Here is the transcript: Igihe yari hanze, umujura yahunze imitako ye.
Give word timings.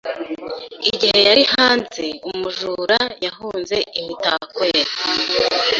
Igihe 0.91 1.17
yari 1.27 1.43
hanze, 1.53 2.05
umujura 2.29 2.99
yahunze 3.25 3.77
imitako 3.99 4.59
ye. 4.71 4.81